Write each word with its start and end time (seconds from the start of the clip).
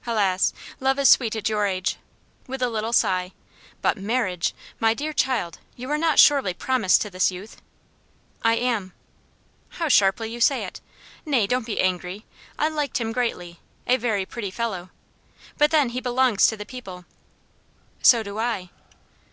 Helas! 0.00 0.52
love 0.80 0.98
is 0.98 1.08
sweet 1.08 1.36
at 1.36 1.48
your 1.48 1.64
age!" 1.64 1.96
with 2.48 2.60
a 2.60 2.68
little 2.68 2.92
sigh 2.92 3.30
"but 3.82 3.96
marriage! 3.96 4.52
My 4.80 4.94
dear 4.94 5.12
child, 5.12 5.60
you 5.76 5.88
are 5.92 5.96
not 5.96 6.18
surely 6.18 6.52
promised 6.52 7.00
to 7.02 7.08
this 7.08 7.30
youth?" 7.30 7.58
"I 8.42 8.54
am." 8.56 8.94
"How 9.68 9.86
sharply 9.86 10.28
you 10.28 10.40
say 10.40 10.64
it! 10.64 10.80
Nay, 11.24 11.46
don't 11.46 11.66
be 11.66 11.78
angry. 11.80 12.26
I 12.58 12.66
liked 12.68 13.00
him 13.00 13.12
greatly. 13.12 13.60
A 13.86 13.96
very 13.96 14.26
pretty 14.26 14.50
fellow. 14.50 14.90
But 15.56 15.70
then 15.70 15.90
he 15.90 16.00
belongs 16.00 16.48
to 16.48 16.56
the 16.56 16.66
people." 16.66 17.04
"So 18.02 18.24
do 18.24 18.40
I." 18.40 18.70